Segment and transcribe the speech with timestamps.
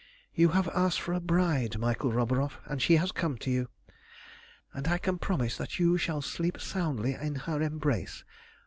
[0.33, 3.69] "You have asked for a bride, Michael Roburoff, and she has come to you,
[4.73, 8.23] and I can promise you that you shall sleep soundly in her embrace.